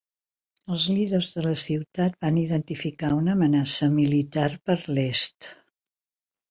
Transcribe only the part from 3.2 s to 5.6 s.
amenaça militar per l'est.